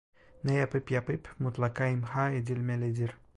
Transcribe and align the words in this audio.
Ne 0.43 0.53
yapıp 0.53 0.91
yapıp, 0.91 1.35
mutlaka 1.39 1.87
imha 1.87 2.29
edilmelidir! 2.31 3.15